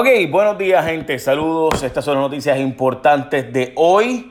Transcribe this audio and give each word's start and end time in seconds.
Ok, 0.00 0.06
buenos 0.30 0.56
días 0.56 0.84
gente, 0.84 1.18
saludos. 1.18 1.82
Estas 1.82 2.04
son 2.04 2.14
las 2.14 2.22
noticias 2.22 2.56
importantes 2.60 3.52
de 3.52 3.72
hoy, 3.74 4.30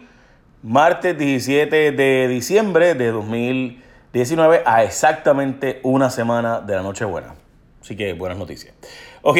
martes 0.63 1.17
17 1.17 1.91
de 1.91 2.29
diciembre 2.29 2.93
de 2.93 3.11
2019, 3.11 4.61
a 4.65 4.85
exactamente 4.85 5.81
una 5.83 6.09
semana 6.09 6.61
de 6.61 6.73
la 6.73 6.83
Nochebuena. 6.83 7.35
Así 7.81 7.97
que 7.97 8.13
buenas 8.13 8.37
noticias. 8.37 8.75
Ok, 9.23 9.39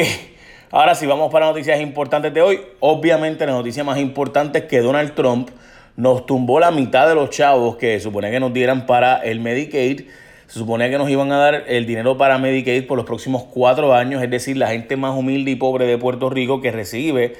ahora 0.70 0.94
sí, 0.94 1.06
vamos 1.06 1.32
para 1.32 1.46
noticias 1.46 1.80
importantes 1.80 2.34
de 2.34 2.42
hoy. 2.42 2.60
Obviamente 2.80 3.46
la 3.46 3.52
noticia 3.52 3.82
más 3.82 3.96
importante 3.96 4.58
es 4.58 4.64
que 4.66 4.82
Donald 4.82 5.14
Trump 5.14 5.48
nos 5.96 6.26
tumbó 6.26 6.60
la 6.60 6.70
mitad 6.70 7.08
de 7.08 7.14
los 7.14 7.30
chavos 7.30 7.76
que 7.76 7.98
supone 8.00 8.30
que 8.30 8.38
nos 8.38 8.52
dieran 8.52 8.84
para 8.84 9.16
el 9.20 9.40
Medicaid 9.40 10.02
se 10.48 10.58
suponía 10.58 10.88
que 10.88 10.96
nos 10.96 11.10
iban 11.10 11.30
a 11.30 11.36
dar 11.36 11.64
el 11.66 11.84
dinero 11.84 12.16
para 12.16 12.38
Medicaid 12.38 12.86
por 12.86 12.96
los 12.96 13.04
próximos 13.04 13.44
cuatro 13.44 13.94
años, 13.94 14.22
es 14.22 14.30
decir, 14.30 14.56
la 14.56 14.68
gente 14.68 14.96
más 14.96 15.14
humilde 15.14 15.50
y 15.50 15.56
pobre 15.56 15.86
de 15.86 15.98
Puerto 15.98 16.30
Rico 16.30 16.62
que 16.62 16.72
recibe 16.72 17.36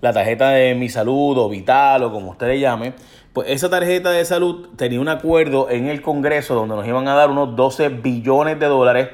la 0.00 0.14
tarjeta 0.14 0.50
de 0.50 0.74
Mi 0.74 0.88
Salud 0.88 1.36
o 1.36 1.50
Vital 1.50 2.02
o 2.02 2.12
como 2.12 2.30
usted 2.30 2.48
le 2.48 2.58
llame, 2.58 2.94
pues 3.34 3.50
esa 3.50 3.68
tarjeta 3.68 4.10
de 4.10 4.24
salud 4.24 4.70
tenía 4.76 4.98
un 4.98 5.08
acuerdo 5.08 5.68
en 5.68 5.88
el 5.88 6.00
Congreso 6.00 6.54
donde 6.54 6.76
nos 6.76 6.86
iban 6.86 7.06
a 7.08 7.14
dar 7.14 7.30
unos 7.30 7.54
12 7.56 7.90
billones 7.90 8.58
de 8.58 8.66
dólares 8.66 9.08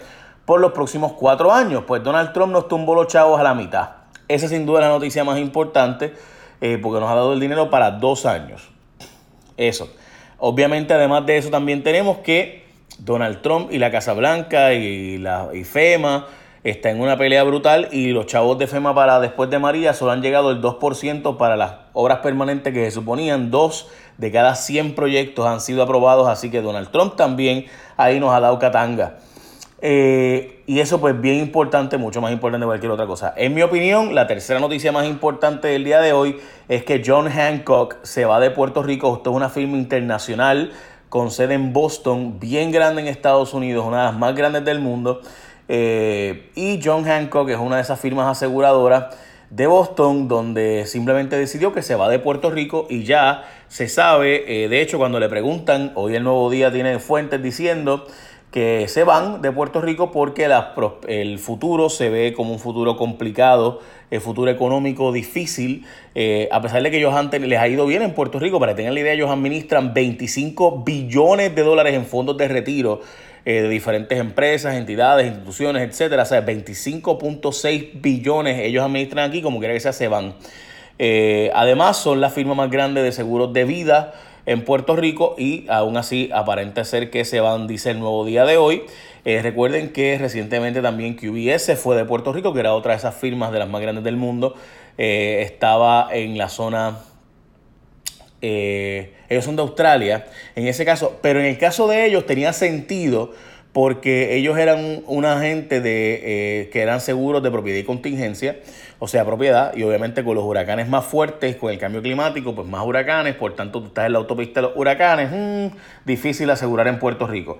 por 0.44 0.60
los 0.60 0.70
próximos 0.70 1.12
cuatro 1.14 1.52
años. 1.52 1.82
Pues 1.84 2.04
Donald 2.04 2.32
Trump 2.32 2.52
nos 2.52 2.68
tumbó 2.68 2.94
los 2.94 3.08
chavos 3.08 3.40
a 3.40 3.42
la 3.42 3.54
mitad. 3.54 3.88
Esa 4.28 4.46
sin 4.46 4.66
duda 4.66 4.78
es 4.78 4.86
la 4.86 4.92
noticia 4.92 5.24
más 5.24 5.40
importante 5.40 6.14
eh, 6.60 6.78
porque 6.80 7.00
nos 7.00 7.10
ha 7.10 7.16
dado 7.16 7.32
el 7.32 7.40
dinero 7.40 7.70
para 7.70 7.90
dos 7.90 8.24
años. 8.24 8.70
Eso. 9.56 9.92
Obviamente, 10.38 10.94
además 10.94 11.26
de 11.26 11.38
eso, 11.38 11.50
también 11.50 11.82
tenemos 11.82 12.18
que 12.18 12.61
Donald 12.98 13.42
Trump 13.42 13.72
y 13.72 13.78
la 13.78 13.90
Casa 13.90 14.12
Blanca 14.12 14.74
y, 14.74 15.18
la, 15.18 15.48
y 15.52 15.64
FEMA 15.64 16.26
están 16.64 16.96
en 16.96 17.00
una 17.00 17.16
pelea 17.16 17.42
brutal 17.42 17.88
y 17.90 18.12
los 18.12 18.26
chavos 18.26 18.56
de 18.58 18.68
FEMA 18.68 18.94
para 18.94 19.18
después 19.18 19.50
de 19.50 19.58
María 19.58 19.94
solo 19.94 20.12
han 20.12 20.22
llegado 20.22 20.52
el 20.52 20.60
2% 20.62 21.36
para 21.36 21.56
las 21.56 21.72
obras 21.92 22.18
permanentes 22.18 22.72
que 22.72 22.84
se 22.84 22.92
suponían. 22.92 23.50
Dos 23.50 23.88
de 24.18 24.30
cada 24.30 24.54
100 24.54 24.94
proyectos 24.94 25.46
han 25.46 25.60
sido 25.60 25.82
aprobados, 25.82 26.28
así 26.28 26.50
que 26.50 26.62
Donald 26.62 26.90
Trump 26.90 27.16
también 27.16 27.66
ahí 27.96 28.20
nos 28.20 28.32
ha 28.32 28.38
dado 28.38 28.58
catanga. 28.60 29.16
Eh, 29.84 30.62
y 30.66 30.78
eso 30.78 31.00
pues 31.00 31.20
bien 31.20 31.40
importante, 31.40 31.98
mucho 31.98 32.20
más 32.20 32.30
importante 32.30 32.62
que 32.62 32.68
cualquier 32.68 32.92
otra 32.92 33.06
cosa. 33.08 33.34
En 33.36 33.52
mi 33.52 33.62
opinión, 33.62 34.14
la 34.14 34.28
tercera 34.28 34.60
noticia 34.60 34.92
más 34.92 35.06
importante 35.06 35.66
del 35.66 35.82
día 35.82 36.00
de 36.00 36.12
hoy 36.12 36.38
es 36.68 36.84
que 36.84 37.02
John 37.04 37.28
Hancock 37.28 37.96
se 38.04 38.24
va 38.24 38.38
de 38.38 38.52
Puerto 38.52 38.84
Rico. 38.84 39.16
Esto 39.16 39.30
es 39.30 39.36
una 39.36 39.48
firma 39.48 39.76
internacional 39.76 40.70
con 41.12 41.30
sede 41.30 41.52
en 41.52 41.74
Boston, 41.74 42.40
bien 42.40 42.70
grande 42.72 43.02
en 43.02 43.06
Estados 43.06 43.52
Unidos, 43.52 43.84
una 43.86 43.98
de 43.98 44.04
las 44.04 44.18
más 44.18 44.34
grandes 44.34 44.64
del 44.64 44.78
mundo. 44.78 45.20
Eh, 45.68 46.50
y 46.54 46.80
John 46.82 47.04
Hancock 47.04 47.50
es 47.50 47.58
una 47.58 47.76
de 47.76 47.82
esas 47.82 48.00
firmas 48.00 48.26
aseguradoras 48.28 49.14
de 49.50 49.66
Boston, 49.66 50.26
donde 50.26 50.86
simplemente 50.86 51.36
decidió 51.36 51.74
que 51.74 51.82
se 51.82 51.96
va 51.96 52.08
de 52.08 52.18
Puerto 52.18 52.50
Rico 52.50 52.86
y 52.88 53.04
ya 53.04 53.44
se 53.68 53.90
sabe, 53.90 54.64
eh, 54.64 54.70
de 54.70 54.80
hecho 54.80 54.96
cuando 54.96 55.20
le 55.20 55.28
preguntan, 55.28 55.92
hoy 55.96 56.16
el 56.16 56.24
nuevo 56.24 56.48
día 56.48 56.72
tiene 56.72 56.98
fuentes 56.98 57.42
diciendo 57.42 58.06
que 58.52 58.86
se 58.86 59.02
van 59.02 59.40
de 59.40 59.50
Puerto 59.50 59.80
Rico 59.80 60.12
porque 60.12 60.46
el 61.08 61.38
futuro 61.38 61.88
se 61.88 62.10
ve 62.10 62.34
como 62.34 62.52
un 62.52 62.58
futuro 62.58 62.98
complicado, 62.98 63.80
el 64.10 64.20
futuro 64.20 64.50
económico 64.50 65.10
difícil, 65.10 65.86
eh, 66.14 66.50
a 66.52 66.60
pesar 66.60 66.82
de 66.82 66.90
que 66.90 66.98
ellos 66.98 67.14
antes 67.14 67.40
les 67.40 67.58
ha 67.58 67.66
ido 67.66 67.86
bien 67.86 68.02
en 68.02 68.12
Puerto 68.12 68.38
Rico, 68.38 68.60
para 68.60 68.72
que 68.72 68.76
tengan 68.76 68.92
la 68.92 69.00
idea, 69.00 69.14
ellos 69.14 69.30
administran 69.30 69.94
25 69.94 70.82
billones 70.84 71.54
de 71.54 71.62
dólares 71.62 71.94
en 71.94 72.04
fondos 72.04 72.36
de 72.36 72.46
retiro 72.46 73.00
eh, 73.46 73.62
de 73.62 73.68
diferentes 73.70 74.18
empresas, 74.20 74.74
entidades, 74.74 75.28
instituciones, 75.28 75.88
etcétera, 75.88 76.24
o 76.24 76.26
sea, 76.26 76.44
25.6 76.44 78.02
billones 78.02 78.60
ellos 78.60 78.84
administran 78.84 79.30
aquí, 79.30 79.40
como 79.40 79.60
quiera 79.60 79.72
que 79.72 79.80
sea, 79.80 79.94
se 79.94 80.08
van. 80.08 80.34
Eh, 80.98 81.50
además, 81.54 81.96
son 81.96 82.20
la 82.20 82.28
firma 82.28 82.54
más 82.54 82.70
grande 82.70 83.02
de 83.02 83.12
seguros 83.12 83.54
de 83.54 83.64
vida, 83.64 84.12
en 84.46 84.64
Puerto 84.64 84.96
Rico 84.96 85.34
y 85.38 85.66
aún 85.68 85.96
así 85.96 86.30
aparenta 86.32 86.84
ser 86.84 87.10
que 87.10 87.24
se 87.24 87.40
van, 87.40 87.66
dice 87.66 87.90
el 87.90 87.98
nuevo 87.98 88.24
día 88.24 88.44
de 88.44 88.56
hoy. 88.56 88.82
Eh, 89.24 89.40
recuerden 89.42 89.92
que 89.92 90.18
recientemente 90.18 90.82
también 90.82 91.14
QBS 91.14 91.76
fue 91.76 91.96
de 91.96 92.04
Puerto 92.04 92.32
Rico, 92.32 92.52
que 92.52 92.60
era 92.60 92.74
otra 92.74 92.92
de 92.92 92.98
esas 92.98 93.14
firmas 93.14 93.52
de 93.52 93.58
las 93.58 93.68
más 93.68 93.80
grandes 93.80 94.04
del 94.04 94.16
mundo. 94.16 94.54
Eh, 94.98 95.42
estaba 95.42 96.08
en 96.12 96.36
la 96.36 96.48
zona 96.48 96.98
eh, 98.44 99.14
ellos 99.28 99.44
son 99.44 99.54
de 99.54 99.62
Australia, 99.62 100.26
en 100.56 100.66
ese 100.66 100.84
caso, 100.84 101.18
pero 101.22 101.38
en 101.38 101.46
el 101.46 101.58
caso 101.58 101.86
de 101.86 102.04
ellos 102.04 102.26
tenía 102.26 102.52
sentido 102.52 103.32
porque 103.72 104.36
ellos 104.36 104.58
eran 104.58 105.02
una 105.06 105.40
gente 105.40 105.80
de, 105.80 106.20
eh, 106.22 106.70
que 106.70 106.82
eran 106.82 107.00
seguros 107.00 107.42
de 107.42 107.50
propiedad 107.50 107.78
y 107.78 107.84
contingencia, 107.84 108.58
o 108.98 109.08
sea, 109.08 109.24
propiedad, 109.24 109.74
y 109.74 109.82
obviamente 109.82 110.22
con 110.22 110.34
los 110.34 110.44
huracanes 110.44 110.88
más 110.88 111.06
fuertes, 111.06 111.56
con 111.56 111.72
el 111.72 111.78
cambio 111.78 112.02
climático, 112.02 112.54
pues 112.54 112.68
más 112.68 112.84
huracanes, 112.86 113.34
por 113.34 113.54
tanto 113.54 113.80
tú 113.80 113.86
estás 113.86 114.06
en 114.06 114.12
la 114.12 114.18
autopista 114.18 114.60
de 114.60 114.68
los 114.68 114.76
huracanes, 114.76 115.30
mm, 115.32 115.76
difícil 116.04 116.50
asegurar 116.50 116.86
en 116.86 116.98
Puerto 116.98 117.26
Rico. 117.26 117.58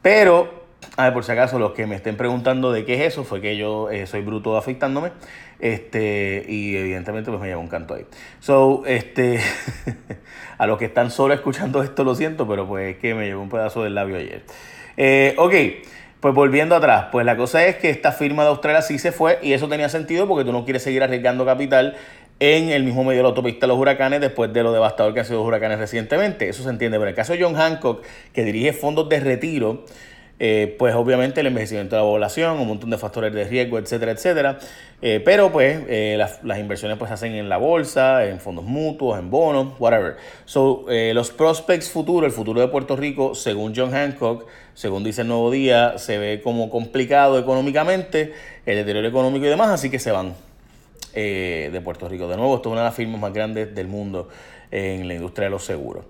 Pero, 0.00 0.66
a 0.96 1.04
ver, 1.04 1.12
por 1.12 1.24
si 1.24 1.32
acaso, 1.32 1.58
los 1.58 1.72
que 1.72 1.86
me 1.86 1.96
estén 1.96 2.16
preguntando 2.16 2.70
de 2.70 2.84
qué 2.84 2.94
es 2.94 3.12
eso, 3.12 3.24
fue 3.24 3.40
que 3.40 3.56
yo 3.56 3.90
eh, 3.90 4.06
soy 4.06 4.22
bruto 4.22 4.56
afectándome, 4.56 5.10
este, 5.58 6.44
y 6.48 6.76
evidentemente 6.76 7.32
pues 7.32 7.40
me 7.42 7.48
lleva 7.48 7.60
un 7.60 7.66
canto 7.66 7.94
ahí. 7.94 8.06
So, 8.38 8.84
este, 8.86 9.40
a 10.58 10.68
los 10.68 10.78
que 10.78 10.84
están 10.84 11.10
solo 11.10 11.34
escuchando 11.34 11.82
esto 11.82 12.04
lo 12.04 12.14
siento, 12.14 12.46
pero 12.46 12.68
pues 12.68 12.94
es 12.94 13.00
que 13.00 13.16
me 13.16 13.26
llevó 13.26 13.42
un 13.42 13.48
pedazo 13.48 13.82
del 13.82 13.96
labio 13.96 14.16
ayer. 14.16 14.44
Eh, 15.00 15.36
ok, 15.38 15.54
pues 16.18 16.34
volviendo 16.34 16.74
atrás, 16.74 17.06
pues 17.12 17.24
la 17.24 17.36
cosa 17.36 17.64
es 17.64 17.76
que 17.76 17.88
esta 17.88 18.10
firma 18.10 18.42
de 18.42 18.48
Australia 18.48 18.82
sí 18.82 18.98
se 18.98 19.12
fue 19.12 19.38
y 19.42 19.52
eso 19.52 19.68
tenía 19.68 19.88
sentido 19.88 20.26
porque 20.26 20.44
tú 20.44 20.52
no 20.52 20.64
quieres 20.64 20.82
seguir 20.82 21.04
arriesgando 21.04 21.46
capital 21.46 21.94
en 22.40 22.70
el 22.70 22.82
mismo 22.82 23.04
medio 23.04 23.18
de 23.18 23.22
la 23.22 23.28
autopista 23.28 23.66
de 23.66 23.68
los 23.68 23.78
huracanes 23.78 24.20
después 24.20 24.52
de 24.52 24.64
lo 24.64 24.72
devastador 24.72 25.14
que 25.14 25.20
han 25.20 25.26
sido 25.26 25.38
los 25.38 25.46
huracanes 25.46 25.78
recientemente. 25.78 26.48
Eso 26.48 26.64
se 26.64 26.70
entiende. 26.70 26.98
Pero 26.98 27.06
en 27.06 27.10
el 27.10 27.14
caso 27.14 27.32
de 27.32 27.42
John 27.42 27.54
Hancock, 27.54 28.04
que 28.32 28.42
dirige 28.42 28.72
fondos 28.72 29.08
de 29.08 29.20
retiro, 29.20 29.84
eh, 30.40 30.76
pues 30.78 30.94
obviamente 30.94 31.40
el 31.40 31.48
envejecimiento 31.48 31.96
de 31.96 32.02
la 32.02 32.06
población, 32.06 32.60
un 32.60 32.68
montón 32.68 32.90
de 32.90 32.98
factores 32.98 33.32
de 33.32 33.44
riesgo, 33.44 33.78
etcétera, 33.78 34.12
etcétera. 34.12 34.58
Eh, 35.02 35.20
pero 35.24 35.50
pues 35.50 35.80
eh, 35.88 36.16
las, 36.16 36.58
inversiones 36.58 36.96
pues 36.96 37.08
se 37.08 37.14
hacen 37.14 37.34
en 37.34 37.48
la 37.48 37.56
bolsa, 37.56 38.24
en 38.24 38.38
fondos 38.38 38.64
mutuos, 38.64 39.18
en 39.18 39.30
bonos, 39.30 39.74
whatever. 39.80 40.16
So, 40.44 40.86
los 40.88 41.30
prospects 41.30 41.90
futuros, 41.90 42.26
el 42.26 42.32
futuro 42.32 42.60
de 42.60 42.68
Puerto 42.68 42.96
Rico, 42.96 43.34
según 43.34 43.72
John 43.74 43.90
Hancock, 43.90 44.46
según 44.78 45.02
dice 45.02 45.22
el 45.22 45.28
Nuevo 45.28 45.50
Día, 45.50 45.98
se 45.98 46.18
ve 46.18 46.40
como 46.40 46.70
complicado 46.70 47.36
económicamente, 47.36 48.32
el 48.64 48.76
deterioro 48.76 49.08
económico 49.08 49.44
y 49.44 49.48
demás, 49.48 49.70
así 49.70 49.90
que 49.90 49.98
se 49.98 50.12
van 50.12 50.34
de 51.12 51.80
Puerto 51.82 52.08
Rico. 52.08 52.28
De 52.28 52.36
nuevo, 52.36 52.54
esto 52.54 52.68
es 52.68 52.72
una 52.74 52.82
de 52.82 52.86
las 52.86 52.94
firmas 52.94 53.20
más 53.20 53.32
grandes 53.32 53.74
del 53.74 53.88
mundo 53.88 54.28
en 54.70 55.08
la 55.08 55.14
industria 55.14 55.46
de 55.46 55.50
los 55.50 55.64
seguros. 55.64 56.04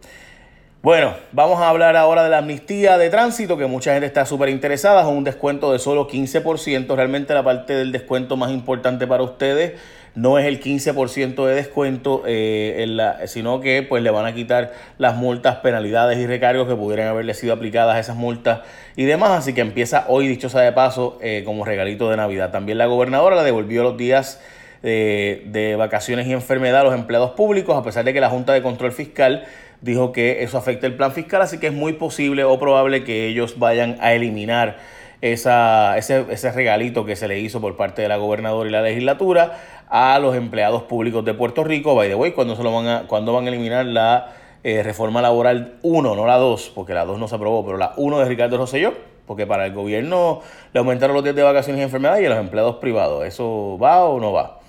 Bueno, 0.83 1.15
vamos 1.33 1.63
a 1.63 1.71
hablar 1.71 1.97
ahora 1.97 2.23
de 2.25 2.29
la 2.29 2.39
amnistía 2.39 2.99
de 2.99 3.09
tránsito, 3.09 3.57
que 3.57 3.65
mucha 3.65 3.95
gente 3.95 4.07
está 4.07 4.27
súper 4.27 4.51
interesada, 4.51 5.03
con 5.03 5.17
un 5.17 5.25
descuento 5.25 5.73
de 5.73 5.79
solo 5.79 6.07
15%. 6.07 6.95
Realmente 6.95 7.33
la 7.33 7.43
parte 7.43 7.75
del 7.75 7.91
descuento 7.91 8.37
más 8.37 8.51
importante 8.51 9.07
para 9.07 9.23
ustedes 9.23 9.81
no 10.19 10.37
es 10.37 10.47
el 10.47 10.61
15% 10.61 11.47
de 11.47 11.55
descuento, 11.55 12.25
eh, 12.27 12.99
sino 13.27 13.61
que 13.61 13.85
pues 13.85 14.03
le 14.03 14.11
van 14.11 14.27
a 14.27 14.35
quitar 14.35 14.73
las 14.99 15.15
multas, 15.15 15.57
penalidades 15.59 16.19
y 16.19 16.27
recargos 16.27 16.67
que 16.67 16.75
pudieran 16.75 17.07
haberle 17.07 17.35
sido 17.35 17.55
aplicadas 17.55 17.95
a 17.95 18.01
esas 18.01 18.17
multas 18.17 18.63
y 18.97 19.05
demás. 19.05 19.31
Así 19.31 19.55
que 19.55 19.61
empieza 19.61 20.07
hoy, 20.09 20.27
dicho 20.27 20.49
sea 20.49 20.63
de 20.63 20.73
paso, 20.73 21.19
eh, 21.23 21.43
como 21.45 21.65
regalito 21.65 22.11
de 22.11 22.17
Navidad. 22.17 22.51
También 22.51 22.79
la 22.79 22.87
gobernadora 22.87 23.37
le 23.37 23.45
devolvió 23.45 23.85
los 23.85 23.97
días 23.97 24.41
de, 24.83 25.45
de 25.47 25.77
vacaciones 25.77 26.27
y 26.27 26.33
enfermedad 26.33 26.81
a 26.81 26.85
los 26.85 26.95
empleados 26.95 27.33
públicos, 27.33 27.77
a 27.77 27.85
pesar 27.85 28.05
de 28.05 28.13
que 28.13 28.21
la 28.21 28.29
Junta 28.29 28.53
de 28.53 28.61
Control 28.61 28.91
Fiscal 28.91 29.45
dijo 29.83 30.11
que 30.11 30.43
eso 30.43 30.59
afecta 30.59 30.89
el 30.89 30.95
plan 30.95 31.13
fiscal, 31.13 31.43
así 31.43 31.59
que 31.59 31.69
es 31.69 31.73
muy 31.73 31.93
posible 31.93 32.43
o 32.43 32.59
probable 32.59 33.05
que 33.05 33.29
ellos 33.29 33.61
vayan 33.61 33.97
a 34.01 34.13
eliminar 34.15 34.79
esa, 35.21 35.99
ese, 35.99 36.27
ese, 36.31 36.53
regalito 36.53 37.05
que 37.05 37.17
se 37.17 37.29
le 37.29 37.41
hizo 37.41 37.61
por 37.61 37.77
parte 37.77 38.03
de 38.03 38.09
la 38.09 38.17
gobernadora 38.17 38.69
y 38.69 38.73
la 38.73 38.83
legislatura 38.83 39.59
a 39.89 40.19
los 40.19 40.37
empleados 40.37 40.85
públicos 40.85 41.25
de 41.25 41.35
Puerto 41.35 41.65
Rico. 41.65 41.95
By 41.95 42.09
the 42.09 42.15
way, 42.15 42.33
cuando, 42.33 42.57
se 42.57 42.63
lo 42.63 42.73
van, 42.73 42.87
a, 42.87 43.03
cuando 43.07 43.33
van 43.33 43.47
a 43.47 43.49
eliminar 43.49 43.87
la 43.87 44.33
eh, 44.63 44.83
reforma 44.83 45.23
laboral 45.23 45.79
1, 45.83 46.15
no 46.15 46.27
la 46.27 46.37
2, 46.37 46.73
porque 46.75 46.95
la 46.95 47.05
2 47.05 47.19
no 47.19 47.29
se 47.29 47.35
aprobó, 47.35 47.65
pero 47.65 47.79
la 47.79 47.95
1 47.97 48.19
de 48.21 48.25
Ricardo 48.27 48.59
Rosselló, 48.59 48.95
porque 49.27 49.47
para 49.47 49.67
el 49.67 49.73
gobierno 49.73 50.41
le 50.73 50.79
aumentaron 50.79 51.15
los 51.15 51.25
días 51.25 51.37
de 51.37 51.43
vacaciones 51.43 51.81
y 51.81 51.85
enfermedades 51.85 52.23
y 52.23 52.27
a 52.27 52.31
los 52.31 52.39
empleados 52.39 52.77
privados. 52.77 53.25
¿Eso 53.27 53.79
va 53.83 54.05
o 54.05 54.21
no 54.21 54.33
va? 54.33 54.61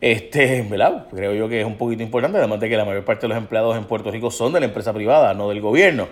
Este, 0.00 0.62
¿verdad? 0.68 1.06
Creo 1.14 1.34
yo 1.34 1.48
que 1.48 1.60
es 1.60 1.66
un 1.66 1.76
poquito 1.76 2.02
importante, 2.02 2.38
además 2.38 2.60
de 2.60 2.68
que 2.68 2.76
la 2.76 2.84
mayor 2.84 3.04
parte 3.04 3.22
de 3.22 3.28
los 3.28 3.38
empleados 3.38 3.76
en 3.76 3.84
Puerto 3.84 4.10
Rico 4.10 4.30
son 4.30 4.52
de 4.52 4.60
la 4.60 4.66
empresa 4.66 4.92
privada, 4.92 5.34
no 5.34 5.48
del 5.48 5.60
gobierno. 5.60 6.08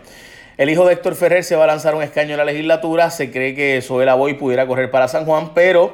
El 0.58 0.70
hijo 0.70 0.84
de 0.84 0.94
Héctor 0.94 1.14
Ferrer 1.14 1.44
se 1.44 1.54
va 1.54 1.62
a 1.62 1.66
lanzar 1.68 1.94
un 1.94 2.02
escaño 2.02 2.32
en 2.32 2.38
la 2.38 2.44
legislatura. 2.44 3.10
Se 3.10 3.30
cree 3.30 3.54
que 3.54 3.80
Soela 3.80 4.16
Boy 4.16 4.34
pudiera 4.34 4.66
correr 4.66 4.90
para 4.90 5.06
San 5.06 5.24
Juan, 5.24 5.54
pero 5.54 5.92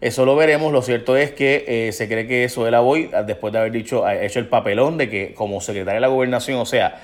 eso 0.00 0.24
lo 0.24 0.34
veremos. 0.36 0.72
Lo 0.72 0.80
cierto 0.80 1.18
es 1.18 1.32
que 1.32 1.66
eh, 1.68 1.92
se 1.92 2.08
cree 2.08 2.26
que 2.26 2.48
Soela 2.48 2.80
Boy, 2.80 3.10
después 3.26 3.52
de 3.52 3.58
haber 3.58 3.72
dicho, 3.72 4.08
hecho 4.08 4.38
el 4.38 4.48
papelón 4.48 4.96
de 4.96 5.10
que 5.10 5.34
como 5.34 5.60
secretaria 5.60 5.96
de 5.96 6.00
la 6.00 6.08
gobernación, 6.08 6.58
o 6.58 6.64
sea, 6.64 6.98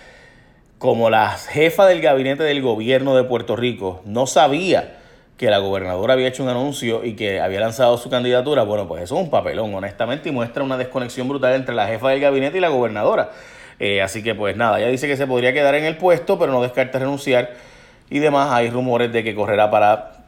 como 0.78 1.10
la 1.10 1.28
jefa 1.32 1.84
del 1.84 2.00
gabinete 2.00 2.44
del 2.44 2.62
gobierno 2.62 3.14
de 3.14 3.24
Puerto 3.24 3.56
Rico, 3.56 4.00
no 4.06 4.26
sabía 4.26 4.96
que 5.36 5.50
la 5.50 5.58
gobernadora 5.58 6.14
había 6.14 6.28
hecho 6.28 6.42
un 6.42 6.48
anuncio 6.48 7.04
y 7.04 7.14
que 7.14 7.40
había 7.40 7.60
lanzado 7.60 7.98
su 7.98 8.08
candidatura, 8.08 8.62
bueno, 8.62 8.88
pues 8.88 9.02
eso 9.02 9.16
es 9.16 9.20
un 9.20 9.28
papelón, 9.28 9.74
honestamente, 9.74 10.30
y 10.30 10.32
muestra 10.32 10.62
una 10.62 10.78
desconexión 10.78 11.28
brutal 11.28 11.52
entre 11.56 11.74
la 11.74 11.86
jefa 11.88 12.08
del 12.08 12.20
gabinete 12.20 12.56
y 12.56 12.62
la 12.62 12.70
gobernadora. 12.70 13.32
Eh, 13.78 14.02
así 14.02 14.22
que 14.22 14.34
pues 14.34 14.56
nada, 14.56 14.78
ella 14.78 14.88
dice 14.88 15.06
que 15.06 15.16
se 15.16 15.26
podría 15.26 15.52
quedar 15.52 15.74
en 15.74 15.84
el 15.84 15.96
puesto, 15.96 16.38
pero 16.38 16.52
no 16.52 16.62
descarta 16.62 16.98
renunciar. 16.98 17.50
Y 18.10 18.18
demás, 18.18 18.52
hay 18.52 18.70
rumores 18.70 19.12
de 19.12 19.24
que 19.24 19.34
correrá 19.34 19.70
para 19.70 20.24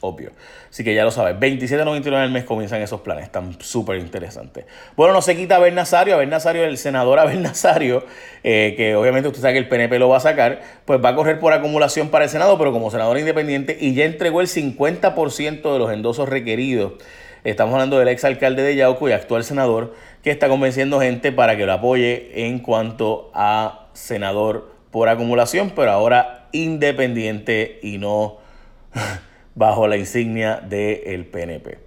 Obvio. 0.05 0.33
Así 0.69 0.83
que 0.83 0.97
ya 0.97 1.05
lo 1.05 1.13
sabes. 1.13 1.37
27.99 1.37 2.15
al 2.17 2.33
mes 2.33 2.43
comienzan 2.43 2.83
esos 2.83 3.03
planes. 3.03 3.23
Están 3.23 3.57
súper 3.61 3.99
interesantes. 3.99 4.65
Bueno, 4.97 5.13
no 5.13 5.23
se 5.23 5.37
quita 5.37 5.57
Abel 5.57 5.77
Nazario. 5.77 6.17
Abel 6.17 6.29
Nazario, 6.29 6.65
el 6.65 6.77
senador 6.77 7.21
Abel 7.21 7.41
Nazario, 7.41 8.05
eh, 8.43 8.75
que 8.77 8.97
obviamente 8.97 9.29
usted 9.29 9.41
sabe 9.41 9.55
que 9.55 9.59
el 9.61 9.69
PNP 9.69 10.01
lo 10.01 10.09
va 10.09 10.17
a 10.17 10.21
sacar, 10.21 10.61
pues 10.85 11.01
va 11.03 11.11
a 11.11 11.15
correr 11.15 11.39
por 11.39 11.53
acumulación 11.53 12.09
para 12.09 12.25
el 12.25 12.31
Senado, 12.31 12.59
pero 12.59 12.73
como 12.73 12.91
senador 12.91 13.17
independiente 13.17 13.79
y 13.81 13.95
ya 13.95 14.05
entregó 14.05 14.41
el 14.41 14.49
50% 14.49 15.73
de 15.73 15.79
los 15.79 15.93
endosos 15.93 16.29
requeridos. 16.29 16.95
Estamos 17.45 17.75
hablando 17.75 18.01
del 18.01 18.09
ex 18.09 18.25
alcalde 18.25 18.63
de 18.63 18.75
Yauco 18.75 19.09
y 19.09 19.13
actual 19.13 19.45
senador 19.45 19.95
que 20.25 20.33
está 20.33 20.49
convenciendo 20.49 21.01
gente 21.01 21.31
para 21.31 21.57
que 21.57 21.65
lo 21.65 21.75
apoye 21.75 22.47
en 22.47 22.59
cuanto 22.59 23.31
a 23.35 23.87
senador 23.93 24.73
por 24.91 25.09
acumulación, 25.09 25.71
pero 25.77 25.93
ahora 25.93 26.49
independiente 26.51 27.79
y 27.85 27.99
no 27.99 28.39
bajo 29.55 29.87
la 29.87 29.97
insignia 29.97 30.57
del 30.57 31.27
PNP. 31.27 31.79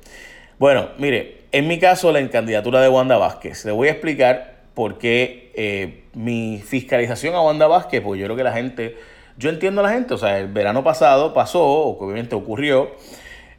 Bueno, 0.60 0.90
mire, 0.98 1.42
en 1.52 1.68
mi 1.68 1.80
caso 1.80 2.12
la 2.12 2.28
candidatura 2.30 2.82
de 2.82 2.90
Wanda 2.90 3.18
Vázquez, 3.18 3.66
le 3.66 3.72
voy 3.72 3.88
a 3.88 3.92
explicar 3.92 4.56
por 4.74 4.98
qué 4.98 5.52
eh, 5.56 6.04
mi 6.14 6.62
fiscalización 6.66 7.36
a 7.36 7.42
Wanda 7.42 7.68
Vázquez, 7.68 8.02
pues 8.02 8.20
yo 8.20 8.26
creo 8.26 8.38
que 8.38 8.44
la 8.44 8.54
gente, 8.54 8.98
yo 9.38 9.50
entiendo 9.50 9.82
a 9.82 9.86
la 9.86 9.92
gente, 9.92 10.14
o 10.14 10.18
sea, 10.18 10.40
el 10.40 10.48
verano 10.48 10.84
pasado 10.84 11.34
pasó, 11.34 11.64
obviamente 11.64 12.36
ocurrió, 12.36 12.92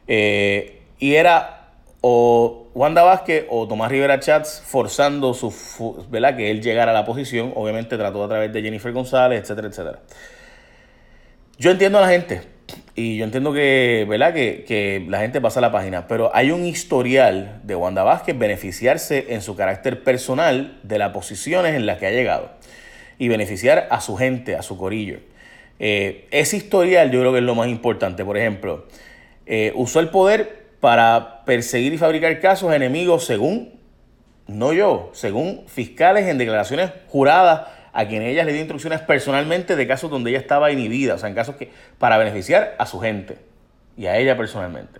eh, 0.07 0.81
y 0.99 1.15
era 1.15 1.57
o 2.01 2.69
Wanda 2.73 3.03
Vázquez 3.03 3.45
o 3.49 3.67
Tomás 3.67 3.91
Rivera 3.91 4.19
Chats 4.19 4.61
forzando 4.65 5.33
su, 5.33 6.05
¿verdad? 6.09 6.37
que 6.37 6.51
él 6.51 6.61
llegara 6.61 6.91
a 6.91 6.93
la 6.93 7.05
posición. 7.05 7.51
Obviamente 7.55 7.97
trató 7.97 8.23
a 8.23 8.27
través 8.27 8.53
de 8.53 8.61
Jennifer 8.61 8.91
González, 8.91 9.41
etcétera, 9.41 9.67
etcétera. 9.67 9.99
Yo 11.57 11.71
entiendo 11.71 11.97
a 11.97 12.01
la 12.01 12.09
gente 12.09 12.41
y 12.99 13.15
yo 13.17 13.25
entiendo 13.25 13.53
que, 13.53 14.07
¿verdad? 14.09 14.33
Que, 14.33 14.65
que, 14.67 15.05
la 15.07 15.19
gente 15.19 15.39
pasa 15.39 15.61
la 15.61 15.71
página, 15.71 16.07
pero 16.07 16.35
hay 16.35 16.49
un 16.49 16.65
historial 16.65 17.61
de 17.63 17.75
Wanda 17.75 18.01
Vázquez 18.01 18.35
beneficiarse 18.35 19.27
en 19.29 19.43
su 19.43 19.55
carácter 19.55 20.03
personal 20.03 20.79
de 20.81 20.97
las 20.97 21.11
posiciones 21.11 21.75
en 21.75 21.85
las 21.85 21.99
que 21.99 22.07
ha 22.07 22.11
llegado 22.11 22.49
y 23.19 23.27
beneficiar 23.27 23.87
a 23.91 24.01
su 24.01 24.17
gente, 24.17 24.55
a 24.55 24.63
su 24.63 24.79
corillo. 24.79 25.19
Eh, 25.77 26.27
ese 26.31 26.57
historial 26.57 27.11
yo 27.11 27.19
creo 27.19 27.31
que 27.33 27.37
es 27.37 27.45
lo 27.45 27.53
más 27.53 27.67
importante. 27.67 28.25
Por 28.25 28.35
ejemplo, 28.35 28.87
eh, 29.45 29.73
usó 29.75 29.99
el 29.99 30.09
poder 30.09 30.65
para 30.79 31.45
perseguir 31.45 31.93
y 31.93 31.99
fabricar 31.99 32.39
casos 32.39 32.73
enemigos 32.73 33.25
según, 33.25 33.79
no 34.47 34.73
yo, 34.73 35.11
según 35.13 35.65
fiscales 35.67 36.25
en 36.25 36.39
declaraciones 36.39 36.89
juradas 37.09 37.67
a 37.93 38.07
quienes 38.07 38.29
ella 38.29 38.43
le 38.43 38.51
dio 38.51 38.61
instrucciones 38.61 39.01
personalmente 39.01 39.75
de 39.75 39.87
casos 39.87 40.09
donde 40.09 40.29
ella 40.29 40.39
estaba 40.39 40.71
inhibida, 40.71 41.15
o 41.15 41.17
sea, 41.17 41.29
en 41.29 41.35
casos 41.35 41.55
que 41.55 41.71
para 41.97 42.17
beneficiar 42.17 42.75
a 42.77 42.85
su 42.85 42.99
gente 42.99 43.37
y 43.97 44.05
a 44.05 44.17
ella 44.17 44.37
personalmente. 44.37 44.99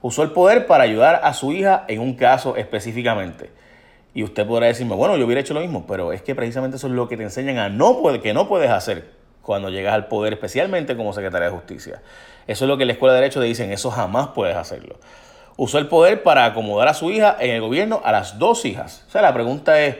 Usó 0.00 0.24
el 0.24 0.32
poder 0.32 0.66
para 0.66 0.84
ayudar 0.84 1.20
a 1.22 1.32
su 1.32 1.52
hija 1.52 1.84
en 1.88 2.00
un 2.00 2.14
caso 2.14 2.56
específicamente. 2.56 3.50
Y 4.14 4.24
usted 4.24 4.46
podrá 4.46 4.66
decirme, 4.66 4.94
bueno, 4.94 5.16
yo 5.16 5.24
hubiera 5.24 5.40
hecho 5.40 5.54
lo 5.54 5.60
mismo, 5.60 5.86
pero 5.86 6.12
es 6.12 6.22
que 6.22 6.34
precisamente 6.34 6.76
eso 6.76 6.88
es 6.88 6.92
lo 6.92 7.08
que 7.08 7.16
te 7.16 7.22
enseñan 7.22 7.58
a 7.58 7.68
no 7.68 8.02
que 8.20 8.34
no 8.34 8.48
puedes 8.48 8.70
hacer 8.70 9.04
cuando 9.42 9.70
llegas 9.70 9.94
al 9.94 10.08
poder, 10.08 10.32
especialmente 10.32 10.96
como 10.96 11.12
secretaria 11.12 11.48
de 11.48 11.54
justicia. 11.54 12.02
Eso 12.46 12.64
es 12.64 12.68
lo 12.68 12.76
que 12.76 12.84
la 12.84 12.92
Escuela 12.92 13.14
de 13.14 13.20
Derecho 13.20 13.40
te 13.40 13.46
dicen, 13.46 13.72
eso 13.72 13.90
jamás 13.90 14.28
puedes 14.28 14.56
hacerlo. 14.56 14.96
Usó 15.56 15.78
el 15.78 15.86
poder 15.86 16.22
para 16.22 16.44
acomodar 16.44 16.88
a 16.88 16.94
su 16.94 17.10
hija 17.10 17.36
en 17.38 17.50
el 17.50 17.60
gobierno 17.60 18.00
a 18.04 18.12
las 18.12 18.38
dos 18.38 18.64
hijas. 18.64 19.04
O 19.08 19.10
sea, 19.10 19.22
la 19.22 19.32
pregunta 19.32 19.80
es, 19.80 19.96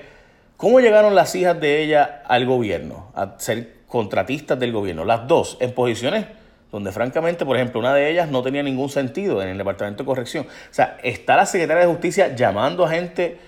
¿cómo 0.63 0.79
llegaron 0.79 1.17
las 1.17 1.35
hijas 1.35 1.59
de 1.59 1.83
ella 1.83 2.23
al 2.25 2.47
gobierno, 2.47 3.11
a 3.17 3.35
ser 3.39 3.79
contratistas 3.89 4.61
del 4.61 4.71
gobierno? 4.71 5.05
Las 5.05 5.27
dos, 5.27 5.57
en 5.59 5.73
posiciones 5.75 6.27
donde 6.71 6.93
francamente, 6.93 7.45
por 7.45 7.57
ejemplo, 7.57 7.81
una 7.81 7.93
de 7.93 8.09
ellas 8.09 8.31
no 8.31 8.45
tenía 8.45 8.63
ningún 8.63 8.89
sentido 8.89 9.43
en 9.43 9.49
el 9.49 9.59
Departamento 9.59 10.05
de 10.05 10.07
Corrección. 10.07 10.47
O 10.47 10.73
sea, 10.73 10.99
está 11.03 11.35
la 11.35 11.47
Secretaria 11.47 11.83
de 11.83 11.89
Justicia 11.91 12.37
llamando 12.37 12.85
a 12.85 12.91
gente, 12.91 13.39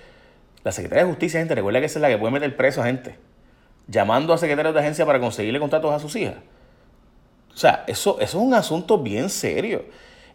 la 0.65 0.73
Secretaria 0.73 1.05
de 1.05 1.09
Justicia, 1.09 1.39
gente, 1.39 1.55
recuerda 1.55 1.79
que 1.79 1.85
es 1.85 1.95
la 1.95 2.09
que 2.09 2.17
puede 2.17 2.33
meter 2.33 2.53
preso 2.57 2.81
a 2.81 2.85
gente, 2.85 3.17
llamando 3.87 4.33
a 4.33 4.37
secretarios 4.37 4.73
de 4.73 4.81
agencia 4.81 5.05
para 5.05 5.21
conseguirle 5.21 5.61
contratos 5.61 5.93
a 5.93 5.99
sus 5.99 6.17
hijas. 6.17 6.35
O 7.53 7.57
sea, 7.57 7.85
eso, 7.87 8.17
eso 8.19 8.39
es 8.39 8.43
un 8.43 8.53
asunto 8.53 8.97
bien 8.97 9.29
serio. 9.29 9.85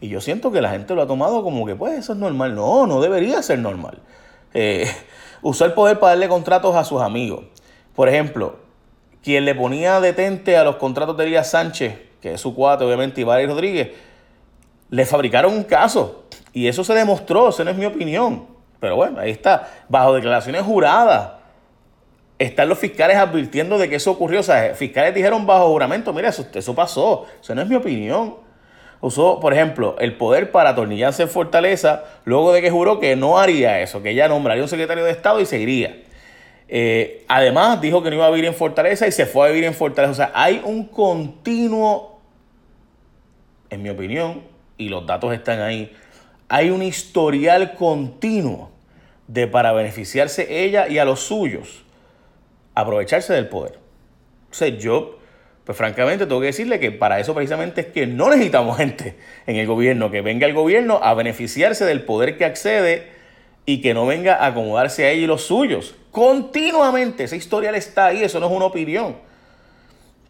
Y 0.00 0.08
yo 0.08 0.22
siento 0.22 0.50
que 0.50 0.62
la 0.62 0.70
gente 0.70 0.94
lo 0.94 1.02
ha 1.02 1.06
tomado 1.06 1.42
como 1.42 1.66
que, 1.66 1.76
pues, 1.76 1.98
eso 1.98 2.14
es 2.14 2.18
normal. 2.18 2.54
No, 2.54 2.86
no 2.86 3.02
debería 3.02 3.42
ser 3.42 3.58
normal. 3.58 3.98
Eh, 4.54 4.90
usó 5.42 5.64
el 5.64 5.72
poder 5.72 5.98
para 5.98 6.10
darle 6.10 6.28
contratos 6.28 6.74
a 6.76 6.84
sus 6.84 7.00
amigos. 7.00 7.44
Por 7.94 8.08
ejemplo, 8.08 8.56
quien 9.22 9.44
le 9.44 9.54
ponía 9.54 10.00
detente 10.00 10.56
a 10.56 10.64
los 10.64 10.76
contratos 10.76 11.16
de 11.16 11.24
Elías 11.24 11.50
Sánchez, 11.50 11.98
que 12.20 12.34
es 12.34 12.40
su 12.40 12.54
cuate, 12.54 12.84
obviamente, 12.84 13.20
y 13.20 13.24
Rodríguez, 13.24 13.90
le 14.90 15.06
fabricaron 15.06 15.54
un 15.54 15.64
caso. 15.64 16.24
Y 16.52 16.66
eso 16.66 16.84
se 16.84 16.94
demostró, 16.94 17.48
esa 17.48 17.64
no 17.64 17.70
es 17.70 17.76
mi 17.76 17.86
opinión. 17.86 18.46
Pero 18.80 18.96
bueno, 18.96 19.20
ahí 19.20 19.30
está, 19.30 19.68
bajo 19.88 20.14
declaraciones 20.14 20.62
juradas 20.62 21.40
están 22.40 22.70
los 22.70 22.78
fiscales 22.78 23.18
advirtiendo 23.18 23.76
de 23.76 23.88
que 23.88 23.96
eso 23.96 24.10
ocurrió. 24.10 24.40
O 24.40 24.42
sea, 24.42 24.74
fiscales 24.74 25.14
dijeron 25.14 25.46
bajo 25.46 25.68
juramento, 25.68 26.12
mira, 26.14 26.30
eso, 26.30 26.46
eso 26.52 26.74
pasó. 26.74 27.26
Eso 27.40 27.54
no 27.54 27.60
es 27.60 27.68
mi 27.68 27.76
opinión. 27.76 28.36
Usó, 29.00 29.40
por 29.40 29.54
ejemplo, 29.54 29.96
el 29.98 30.14
poder 30.14 30.50
para 30.50 30.70
atornillarse 30.70 31.22
en 31.22 31.30
Fortaleza 31.30 32.04
luego 32.24 32.52
de 32.52 32.60
que 32.60 32.70
juró 32.70 33.00
que 33.00 33.16
no 33.16 33.38
haría 33.38 33.80
eso, 33.80 34.02
que 34.02 34.10
ella 34.10 34.28
nombraría 34.28 34.62
un 34.62 34.68
secretario 34.68 35.04
de 35.04 35.10
Estado 35.10 35.40
y 35.40 35.46
se 35.46 35.58
iría. 35.58 36.02
Eh, 36.68 37.24
además, 37.26 37.80
dijo 37.80 38.02
que 38.02 38.10
no 38.10 38.16
iba 38.16 38.26
a 38.26 38.30
vivir 38.30 38.44
en 38.44 38.54
Fortaleza 38.54 39.06
y 39.06 39.12
se 39.12 39.26
fue 39.26 39.48
a 39.48 39.50
vivir 39.50 39.64
en 39.64 39.74
Fortaleza. 39.74 40.12
O 40.12 40.14
sea, 40.14 40.32
hay 40.34 40.60
un 40.64 40.84
continuo, 40.84 42.20
en 43.70 43.82
mi 43.82 43.88
opinión, 43.88 44.42
y 44.76 44.88
los 44.88 45.06
datos 45.06 45.32
están 45.32 45.60
ahí, 45.60 45.92
hay 46.48 46.70
un 46.70 46.82
historial 46.82 47.74
continuo 47.74 48.70
de 49.28 49.46
para 49.46 49.72
beneficiarse 49.72 50.64
ella 50.64 50.88
y 50.88 50.98
a 50.98 51.04
los 51.04 51.20
suyos 51.20 51.84
aprovecharse 52.74 53.32
del 53.32 53.48
poder. 53.48 53.78
O 54.50 54.66
yo, 54.66 55.19
pues 55.70 55.78
francamente, 55.78 56.26
tengo 56.26 56.40
que 56.40 56.48
decirle 56.48 56.80
que 56.80 56.90
para 56.90 57.20
eso 57.20 57.32
precisamente 57.32 57.82
es 57.82 57.86
que 57.86 58.04
no 58.04 58.28
necesitamos 58.28 58.76
gente 58.76 59.14
en 59.46 59.54
el 59.54 59.68
gobierno, 59.68 60.10
que 60.10 60.20
venga 60.20 60.44
el 60.48 60.52
gobierno 60.52 60.98
a 61.00 61.14
beneficiarse 61.14 61.84
del 61.84 62.02
poder 62.02 62.36
que 62.36 62.44
accede 62.44 63.06
y 63.66 63.80
que 63.80 63.94
no 63.94 64.04
venga 64.04 64.34
a 64.34 64.46
acomodarse 64.46 65.04
a 65.04 65.10
ellos 65.10 65.22
y 65.22 65.26
los 65.28 65.42
suyos. 65.42 65.94
Continuamente, 66.10 67.22
ese 67.22 67.36
historial 67.36 67.76
está 67.76 68.06
ahí, 68.06 68.24
eso 68.24 68.40
no 68.40 68.46
es 68.46 68.52
una 68.52 68.64
opinión. 68.64 69.18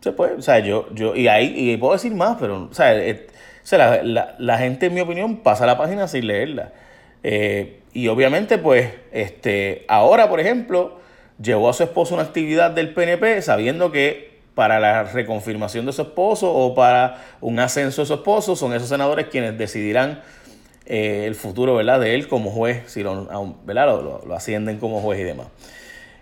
Se 0.02 0.12
puede, 0.12 0.34
o 0.34 0.42
sea, 0.42 0.58
yo, 0.58 0.88
yo, 0.92 1.16
y 1.16 1.26
ahí, 1.26 1.54
y 1.56 1.74
puedo 1.78 1.94
decir 1.94 2.14
más, 2.14 2.36
pero, 2.38 2.68
o 2.70 2.74
sea, 2.74 2.94
eh, 2.94 3.26
la, 3.72 4.58
gente, 4.58 4.86
en 4.88 4.92
mi 4.92 5.00
opinión, 5.00 5.38
pasa 5.38 5.64
la 5.64 5.78
página 5.78 6.06
sin 6.06 6.26
leerla. 6.26 6.74
Eh, 7.22 7.80
y 7.94 8.08
obviamente, 8.08 8.58
pues, 8.58 8.90
este, 9.10 9.86
ahora, 9.88 10.28
por 10.28 10.38
ejemplo, 10.38 11.00
llevó 11.42 11.70
a 11.70 11.72
su 11.72 11.82
esposo 11.82 12.12
una 12.12 12.24
actividad 12.24 12.72
del 12.72 12.92
PNP 12.92 13.40
sabiendo 13.40 13.90
que 13.90 14.29
para 14.60 14.78
la 14.78 15.04
reconfirmación 15.04 15.86
de 15.86 15.92
su 15.94 16.02
esposo 16.02 16.52
o 16.52 16.74
para 16.74 17.24
un 17.40 17.58
ascenso 17.58 18.02
de 18.02 18.06
su 18.06 18.12
esposo, 18.12 18.54
son 18.54 18.74
esos 18.74 18.90
senadores 18.90 19.28
quienes 19.28 19.56
decidirán 19.56 20.20
eh, 20.84 21.24
el 21.26 21.34
futuro 21.34 21.76
¿verdad? 21.76 21.98
de 21.98 22.14
él 22.14 22.28
como 22.28 22.50
juez, 22.50 22.82
si 22.86 23.02
lo, 23.02 23.56
¿verdad? 23.64 23.86
Lo, 23.86 24.34
ascienden 24.34 24.76
como 24.76 25.00
juez 25.00 25.20
y 25.20 25.22
demás. 25.22 25.46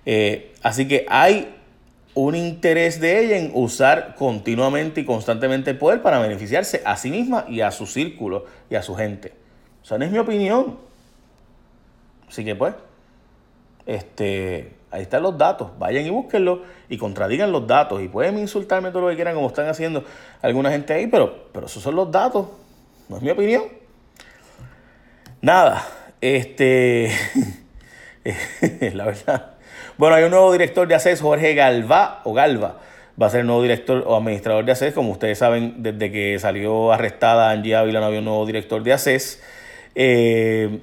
Eh, 0.06 0.54
así 0.62 0.86
que 0.86 1.04
hay 1.08 1.52
un 2.14 2.36
interés 2.36 3.00
de 3.00 3.24
ella 3.24 3.38
en 3.38 3.50
usar 3.54 4.14
continuamente 4.14 5.00
y 5.00 5.04
constantemente 5.04 5.72
el 5.72 5.76
poder 5.78 6.00
para 6.00 6.20
beneficiarse 6.20 6.80
a 6.84 6.96
sí 6.96 7.10
misma 7.10 7.44
y 7.48 7.62
a 7.62 7.72
su 7.72 7.86
círculo 7.86 8.44
y 8.70 8.76
a 8.76 8.82
su 8.82 8.94
gente. 8.94 9.32
O 9.82 9.84
sea, 9.84 9.98
no 9.98 10.04
es 10.04 10.12
mi 10.12 10.18
opinión. 10.18 10.78
Así 12.28 12.44
que 12.44 12.54
pues, 12.54 12.72
este, 13.84 14.77
ahí 14.90 15.02
están 15.02 15.22
los 15.22 15.36
datos. 15.36 15.70
Vayan 15.78 16.04
y 16.06 16.10
búsquenlos 16.10 16.60
y 16.88 16.98
contradigan 16.98 17.52
los 17.52 17.66
datos. 17.66 18.02
Y 18.02 18.08
pueden 18.08 18.38
insultarme 18.38 18.90
todo 18.90 19.02
lo 19.02 19.08
que 19.08 19.16
quieran 19.16 19.34
como 19.34 19.48
están 19.48 19.68
haciendo 19.68 20.04
alguna 20.42 20.70
gente 20.70 20.92
ahí, 20.92 21.06
pero, 21.06 21.48
pero 21.52 21.66
esos 21.66 21.82
son 21.82 21.96
los 21.96 22.10
datos. 22.10 22.46
No 23.08 23.16
es 23.16 23.22
mi 23.22 23.30
opinión. 23.30 23.64
Nada, 25.40 25.86
este, 26.20 27.12
la 28.92 29.04
verdad. 29.04 29.52
Bueno, 29.96 30.16
hay 30.16 30.24
un 30.24 30.30
nuevo 30.30 30.52
director 30.52 30.86
de 30.86 30.94
ACES, 30.94 31.20
Jorge 31.20 31.54
Galva, 31.54 32.20
o 32.24 32.32
Galva, 32.32 32.78
va 33.20 33.26
a 33.26 33.30
ser 33.30 33.40
el 33.40 33.46
nuevo 33.46 33.62
director 33.62 34.04
o 34.06 34.16
administrador 34.16 34.64
de 34.64 34.72
ACES. 34.72 34.94
Como 34.94 35.12
ustedes 35.12 35.38
saben, 35.38 35.82
desde 35.82 36.10
que 36.10 36.38
salió 36.38 36.92
arrestada 36.92 37.50
Angie 37.50 37.76
Ávila 37.76 38.00
no 38.00 38.06
había 38.06 38.18
un 38.20 38.24
nuevo 38.24 38.46
director 38.46 38.82
de 38.82 38.92
ACES. 38.92 39.42
Eh, 39.94 40.80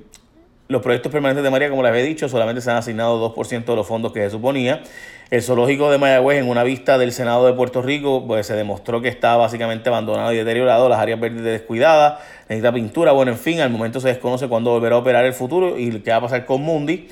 los 0.67 0.81
proyectos 0.81 1.11
permanentes 1.11 1.43
de 1.43 1.49
María, 1.51 1.69
como 1.69 1.83
les 1.83 1.91
había 1.91 2.03
dicho, 2.03 2.27
solamente 2.27 2.59
se 2.61 2.71
han 2.71 2.77
asignado 2.77 3.33
2% 3.35 3.65
de 3.65 3.75
los 3.75 3.85
fondos 3.85 4.11
que 4.11 4.21
se 4.21 4.31
suponía. 4.31 4.81
El 5.29 5.43
zoológico 5.43 5.91
de 5.91 5.97
Mayagüez, 5.97 6.39
en 6.39 6.49
una 6.49 6.63
vista 6.63 6.97
del 6.97 7.11
Senado 7.11 7.45
de 7.45 7.53
Puerto 7.53 7.81
Rico, 7.81 8.25
pues 8.25 8.47
se 8.47 8.55
demostró 8.55 9.01
que 9.01 9.09
está 9.09 9.35
básicamente 9.35 9.89
abandonado 9.89 10.33
y 10.33 10.37
deteriorado, 10.37 10.89
las 10.89 10.99
áreas 10.99 11.19
verdes 11.19 11.43
descuidadas, 11.43 12.19
necesita 12.49 12.73
pintura, 12.73 13.11
bueno, 13.11 13.31
en 13.31 13.37
fin, 13.37 13.59
al 13.59 13.69
momento 13.69 13.99
se 13.99 14.07
desconoce 14.07 14.47
cuándo 14.47 14.71
volverá 14.71 14.95
a 14.95 14.99
operar 14.99 15.25
el 15.25 15.33
futuro 15.33 15.77
y 15.77 15.99
qué 15.99 16.11
va 16.11 16.17
a 16.17 16.21
pasar 16.21 16.45
con 16.45 16.61
Mundi. 16.61 17.09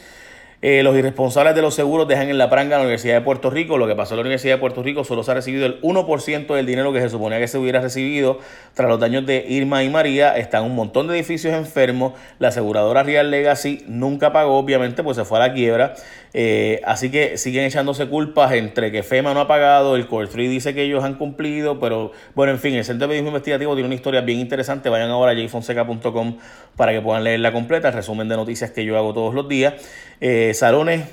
Eh, 0.65 0.82
los 0.82 0.96
irresponsables 0.96 1.55
de 1.55 1.62
los 1.62 1.75
seguros 1.75 2.08
dejan 2.08 2.29
en 2.29 2.38
la 2.38 2.50
pranga 2.50 2.77
a 2.77 2.79
la 2.79 2.86
Universidad 2.86 3.15
de 3.15 3.22
Puerto 3.22 3.50
Rico. 3.50 3.77
Lo 3.77 3.86
que 3.86 3.98
pasó 3.98 4.13
en 4.13 4.20
la 4.20 4.22
Universidad 4.22 4.53
de 4.53 4.60
Puerto 4.62 4.82
Rico 4.82 5.03
solo 5.03 5.22
se 5.22 5.32
ha 5.32 5.34
recibido 5.34 5.65
el 5.65 5.82
1% 5.82 6.55
del 6.55 6.65
dinero 6.65 6.93
que 6.93 7.01
se 7.01 7.10
suponía 7.10 7.38
que 7.38 7.50
se 7.50 7.58
hubiera 7.58 7.82
recibido 7.82 8.39
tras 8.74 8.88
los 8.88 8.98
daños 8.98 9.25
de 9.25 9.46
Irma 9.46 9.84
y 9.84 9.89
María. 9.89 10.38
Están 10.38 10.63
un 10.63 10.74
montón 10.74 11.10
de 11.10 11.15
edificios 11.15 11.53
enfermos. 11.53 12.13
La 12.39 12.48
aseguradora 12.48 13.03
Real 13.03 13.29
Legacy 13.29 13.84
nunca 13.88 14.32
pagó, 14.32 14.58
obviamente, 14.58 15.03
pues 15.03 15.17
se 15.17 15.25
fue 15.25 15.38
a 15.38 15.48
la 15.50 15.53
quiebra. 15.53 15.96
Eh, 16.36 16.82
así 16.86 17.12
que 17.12 17.38
siguen 17.38 17.65
echándose 17.65 18.08
culpas 18.08 18.53
entre 18.53 18.91
que 18.91 19.03
FEMA 19.03 19.36
no 19.36 19.41
ha 19.41 19.48
pagado, 19.48 19.96
el 19.96 20.08
Core 20.08 20.27
3 20.27 20.50
dice 20.50 20.74
que 20.74 20.82
ellos 20.82 21.03
han 21.03 21.13
cumplido, 21.13 21.79
pero 21.79 22.12
bueno, 22.34 22.53
en 22.53 22.60
fin, 22.60 22.74
el 22.74 22.84
Centro 22.84 23.05
de 23.05 23.10
Periodismo 23.10 23.29
Investigativo 23.29 23.75
tiene 23.75 23.86
una 23.86 23.96
historia 23.96 24.22
bien 24.22 24.39
interesante. 24.39 24.89
Vayan 24.89 25.12
ahora 25.12 25.34
a 25.34 25.36
jfonseca.com 25.36 26.38
para 26.75 26.91
que 26.91 27.01
puedan 27.01 27.24
leerla 27.24 27.51
completa, 27.51 27.89
el 27.89 27.93
resumen 27.93 28.29
de 28.29 28.36
noticias 28.36 28.72
que 28.72 28.84
yo 28.84 28.98
hago 28.98 29.13
todos 29.13 29.36
los 29.36 29.48
días. 29.48 29.75
Eh, 30.22 30.53
salones 30.54 31.04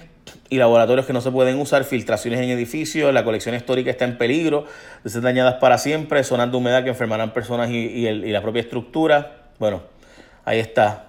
y 0.48 0.58
laboratorios 0.58 1.06
que 1.06 1.12
no 1.12 1.20
se 1.20 1.30
pueden 1.30 1.58
usar, 1.58 1.84
filtraciones 1.84 2.40
en 2.40 2.50
edificios, 2.50 3.12
la 3.14 3.24
colección 3.24 3.54
histórica 3.54 3.90
está 3.90 4.04
en 4.04 4.18
peligro 4.18 4.66
de 5.04 5.10
ser 5.10 5.22
dañadas 5.22 5.54
para 5.54 5.78
siempre, 5.78 6.22
zonas 6.24 6.50
de 6.50 6.56
humedad 6.56 6.82
que 6.82 6.90
enfermarán 6.90 7.32
personas 7.32 7.70
y, 7.70 7.76
y 7.76 8.30
la 8.30 8.42
propia 8.42 8.60
estructura. 8.60 9.48
Bueno, 9.58 9.82
ahí 10.44 10.58
está. 10.58 11.06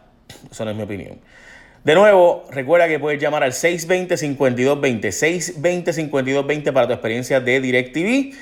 Eso 0.50 0.66
no 0.66 0.72
es 0.72 0.78
mi 0.78 0.84
opinión. 0.84 1.20
De 1.84 1.96
nuevo, 1.96 2.46
recuerda 2.52 2.88
que 2.88 3.00
puedes 3.00 3.20
llamar 3.20 3.44
al 3.44 3.54
620-5220, 3.54 5.02
620-5220 5.02 6.72
para 6.74 6.86
tu 6.86 6.94
experiencia 6.94 7.40
de 7.40 7.60
DirecTV. 7.60 8.36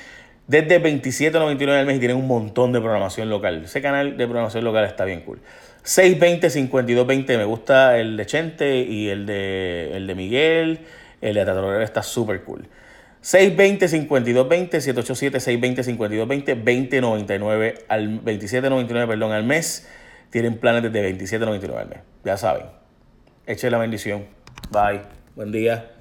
Desde 0.46 0.82
$27.99 0.82 1.78
al 1.78 1.86
mes 1.86 1.96
y 1.96 2.00
tienen 2.00 2.18
un 2.18 2.26
montón 2.26 2.72
de 2.72 2.80
programación 2.80 3.30
local. 3.30 3.62
Ese 3.64 3.80
canal 3.80 4.16
de 4.16 4.24
programación 4.26 4.64
local 4.64 4.84
está 4.84 5.04
bien 5.04 5.20
cool. 5.20 5.40
620-5220, 5.84 7.36
me 7.38 7.44
gusta 7.44 7.98
el 7.98 8.16
de 8.16 8.26
Chente 8.26 8.78
y 8.78 9.08
el 9.08 9.26
de, 9.26 9.96
el 9.96 10.06
de 10.06 10.14
Miguel. 10.14 10.80
El 11.20 11.34
de 11.34 11.44
Tatorera 11.44 11.84
está 11.84 12.02
súper 12.02 12.42
cool. 12.42 12.68
620-5220, 13.22 14.70
787-620-5220, 14.70 16.54
2099 16.56 17.84
al 17.88 18.22
27.99, 18.24 19.06
perdón, 19.06 19.32
al 19.32 19.44
mes. 19.44 19.88
Tienen 20.30 20.58
planes 20.58 20.82
desde 20.82 21.12
27.99 21.16 21.76
al 21.76 21.88
mes. 21.88 21.98
Ya 22.24 22.36
saben. 22.36 22.66
Eche 23.46 23.70
la 23.70 23.78
bendición. 23.78 24.26
Bye. 24.70 25.02
Buen 25.34 25.52
día. 25.52 25.99